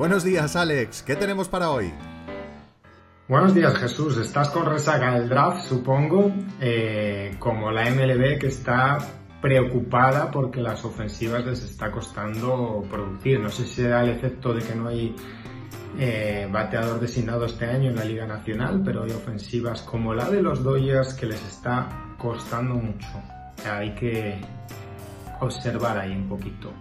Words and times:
Buenos 0.00 0.24
días, 0.24 0.56
Alex. 0.56 1.02
¿Qué 1.02 1.14
tenemos 1.14 1.46
para 1.50 1.68
hoy? 1.68 1.92
Buenos 3.28 3.54
días, 3.54 3.76
Jesús. 3.76 4.16
Estás 4.16 4.48
con 4.48 4.64
resaca 4.64 5.12
del 5.12 5.28
draft, 5.28 5.68
supongo, 5.68 6.32
eh, 6.58 7.36
como 7.38 7.70
la 7.70 7.84
MLB 7.90 8.38
que 8.38 8.46
está 8.46 8.96
preocupada 9.42 10.30
porque 10.30 10.62
las 10.62 10.86
ofensivas 10.86 11.44
les 11.44 11.62
está 11.64 11.90
costando 11.90 12.82
producir. 12.90 13.40
No 13.40 13.50
sé 13.50 13.66
si 13.66 13.82
será 13.82 14.02
el 14.02 14.08
efecto 14.08 14.54
de 14.54 14.62
que 14.62 14.74
no 14.74 14.88
hay 14.88 15.14
eh, 15.98 16.48
bateador 16.50 16.98
designado 16.98 17.44
este 17.44 17.66
año 17.66 17.90
en 17.90 17.96
la 17.96 18.04
Liga 18.06 18.26
Nacional, 18.26 18.80
pero 18.82 19.02
hay 19.02 19.10
ofensivas 19.10 19.82
como 19.82 20.14
la 20.14 20.30
de 20.30 20.40
los 20.40 20.64
Dodgers 20.64 21.12
que 21.12 21.26
les 21.26 21.46
está 21.46 22.14
costando 22.16 22.74
mucho. 22.74 23.06
Hay 23.70 23.94
que 23.96 24.40
observar 25.40 25.98
ahí 25.98 26.12
un 26.12 26.26
poquito. 26.26 26.72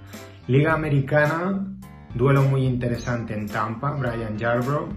Liga 0.47 0.71
Americana, 0.71 1.65
duelo 2.13 2.43
muy 2.43 2.65
interesante 2.65 3.33
en 3.33 3.47
Tampa, 3.47 3.91
Brian 3.91 4.37
Yarbrough. 4.37 4.89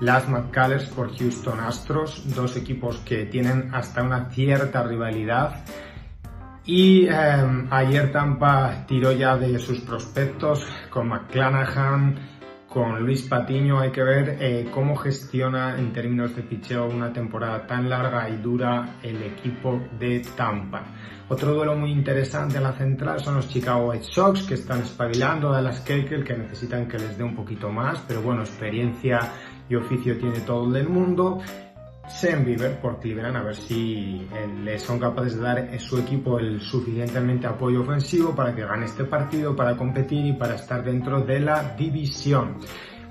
Las 0.00 0.28
McCullers 0.28 0.86
por 0.86 1.16
Houston 1.16 1.60
Astros, 1.60 2.34
dos 2.34 2.56
equipos 2.56 2.98
que 3.04 3.26
tienen 3.26 3.72
hasta 3.72 4.02
una 4.02 4.30
cierta 4.30 4.82
rivalidad. 4.82 5.64
Y 6.64 7.06
em, 7.06 7.68
ayer 7.70 8.10
Tampa 8.12 8.84
tiró 8.86 9.12
ya 9.12 9.36
de 9.36 9.58
sus 9.58 9.80
prospectos 9.80 10.66
con 10.90 11.08
McClanahan, 11.08 12.31
con 12.72 13.04
Luis 13.04 13.22
Patiño. 13.22 13.78
Hay 13.80 13.90
que 13.90 14.02
ver 14.02 14.38
eh, 14.40 14.68
cómo 14.72 14.96
gestiona 14.96 15.78
en 15.78 15.92
términos 15.92 16.34
de 16.34 16.42
picheo 16.42 16.86
una 16.86 17.12
temporada 17.12 17.66
tan 17.66 17.88
larga 17.88 18.28
y 18.30 18.36
dura 18.36 18.96
el 19.02 19.22
equipo 19.22 19.80
de 19.98 20.24
Tampa. 20.36 20.84
Otro 21.28 21.54
duelo 21.54 21.76
muy 21.76 21.90
interesante 21.90 22.56
en 22.56 22.62
la 22.62 22.72
central 22.72 23.20
son 23.20 23.36
los 23.36 23.48
Chicago 23.48 23.90
White 23.90 24.04
Sox 24.04 24.42
que 24.44 24.54
están 24.54 24.80
espabilando, 24.80 25.52
a 25.52 25.60
las 25.60 25.80
Keuchel 25.80 26.24
que 26.24 26.36
necesitan 26.36 26.88
que 26.88 26.98
les 26.98 27.16
dé 27.16 27.24
un 27.24 27.34
poquito 27.34 27.70
más, 27.70 28.02
pero 28.06 28.22
bueno, 28.22 28.42
experiencia 28.42 29.20
y 29.68 29.74
oficio 29.74 30.18
tiene 30.18 30.40
todo 30.40 30.74
el 30.76 30.88
mundo. 30.88 31.40
Sam 32.20 32.44
Bieber 32.44 32.78
por 32.80 33.00
Cleveland, 33.00 33.36
a 33.36 33.42
ver 33.42 33.56
si 33.56 34.28
eh, 34.32 34.46
le 34.62 34.78
son 34.78 34.98
capaces 34.98 35.36
de 35.36 35.42
dar 35.42 35.58
a 35.58 35.78
su 35.78 35.98
equipo 35.98 36.38
el 36.38 36.60
suficientemente 36.60 37.46
apoyo 37.46 37.82
ofensivo 37.82 38.34
para 38.34 38.54
que 38.54 38.62
gane 38.62 38.86
este 38.86 39.04
partido, 39.04 39.56
para 39.56 39.76
competir 39.76 40.26
y 40.26 40.32
para 40.32 40.54
estar 40.54 40.84
dentro 40.84 41.20
de 41.20 41.40
la 41.40 41.74
división. 41.76 42.58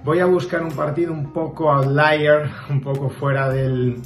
Voy 0.03 0.19
a 0.19 0.25
buscar 0.25 0.63
un 0.63 0.71
partido 0.71 1.11
un 1.11 1.31
poco 1.31 1.71
outlier, 1.71 2.49
un 2.69 2.81
poco 2.81 3.09
fuera 3.09 3.49
del, 3.49 4.01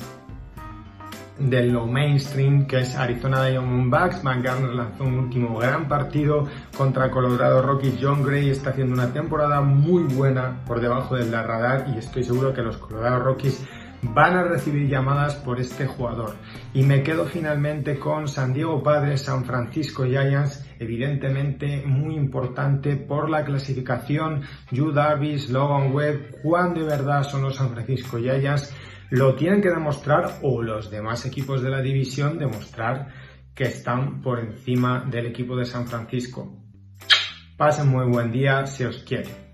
de 1.39 1.63
lo 1.67 1.85
mainstream 1.85 2.65
que 2.65 2.79
es 2.79 2.95
Arizona 2.95 3.45
Diamondbacks. 3.45 4.23
Garner 4.23 4.73
lanzó 4.73 5.03
un 5.03 5.19
último 5.19 5.57
gran 5.57 5.87
partido 5.87 6.47
contra 6.77 7.11
Colorado 7.11 7.61
Rockies. 7.61 7.97
John 8.01 8.23
Gray 8.23 8.49
está 8.49 8.71
haciendo 8.71 8.93
una 8.93 9.11
temporada 9.11 9.61
muy 9.61 10.03
buena 10.03 10.61
por 10.65 10.79
debajo 10.79 11.15
del 11.15 11.31
radar 11.31 11.87
y 11.93 11.97
estoy 11.97 12.23
seguro 12.23 12.53
que 12.53 12.61
los 12.61 12.77
Colorado 12.77 13.19
Rockies 13.23 13.65
van 14.13 14.35
a 14.35 14.43
recibir 14.43 14.87
llamadas 14.87 15.35
por 15.35 15.59
este 15.59 15.85
jugador. 15.85 16.35
Y 16.73 16.83
me 16.83 17.03
quedo 17.03 17.25
finalmente 17.25 17.97
con 17.97 18.27
San 18.27 18.53
Diego 18.53 18.83
Padres, 18.83 19.21
San 19.21 19.45
Francisco 19.45 20.05
Giants, 20.05 20.65
evidentemente 20.79 21.83
muy 21.85 22.15
importante 22.15 22.95
por 22.95 23.29
la 23.29 23.43
clasificación. 23.43 24.43
Yu 24.71 24.91
Davis, 24.91 25.49
Logan 25.49 25.93
Webb, 25.93 26.41
cuán 26.43 26.73
de 26.73 26.83
verdad 26.83 27.23
son 27.23 27.43
los 27.43 27.55
San 27.55 27.71
Francisco 27.71 28.17
Giants 28.17 28.73
lo 29.11 29.35
tienen 29.35 29.61
que 29.61 29.69
demostrar 29.69 30.39
o 30.41 30.61
los 30.61 30.89
demás 30.89 31.25
equipos 31.25 31.61
de 31.61 31.69
la 31.69 31.81
división 31.81 32.39
demostrar 32.39 33.09
que 33.53 33.65
están 33.65 34.21
por 34.21 34.39
encima 34.39 35.05
del 35.09 35.27
equipo 35.27 35.55
de 35.55 35.65
San 35.65 35.87
Francisco. 35.87 36.61
Pasen 37.55 37.87
muy 37.87 38.05
buen 38.05 38.31
día 38.31 38.65
si 38.65 38.83
os 38.83 38.97
quiere. 39.03 39.44